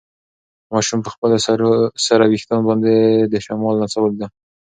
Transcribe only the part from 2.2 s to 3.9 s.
وېښتان باندې د شمال